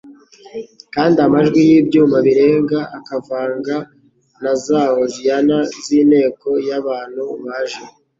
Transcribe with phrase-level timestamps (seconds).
[0.93, 3.75] kandi amajwi y'ibyuma birenga akavanga
[4.41, 7.83] na za Hoziyana z'inteko y'abantu baje.